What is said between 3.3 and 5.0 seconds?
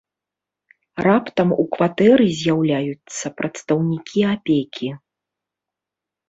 прадстаўнікі апекі.